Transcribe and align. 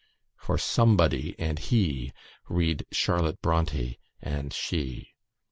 [For 0.35 0.57
"somebody" 0.57 1.35
and 1.37 1.59
"he," 1.59 2.11
read 2.49 2.87
"Charlotte 2.91 3.39
Bronte" 3.43 3.99
and 4.19 4.51
"she." 4.51 5.09